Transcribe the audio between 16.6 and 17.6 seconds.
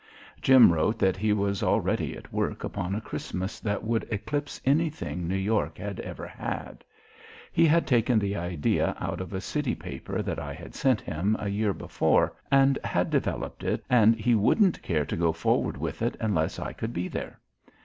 could be there.